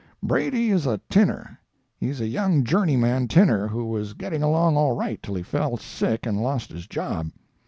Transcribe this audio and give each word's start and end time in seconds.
"Brady 0.23 0.71
is 0.71 0.87
a 0.87 0.99
tinner. 1.11 1.59
He's 1.95 2.19
a 2.21 2.25
young 2.27 2.63
journeyman 2.63 3.27
tinner 3.27 3.67
who 3.67 3.85
was 3.85 4.13
getting 4.15 4.41
along 4.41 4.75
all 4.75 4.93
right 4.95 5.21
till 5.21 5.35
he 5.35 5.43
fell 5.43 5.77
sick 5.77 6.25
and 6.25 6.41
lost 6.41 6.71
his 6.71 6.87
job. 6.87 7.29